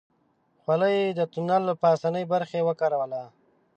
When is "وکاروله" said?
2.67-3.23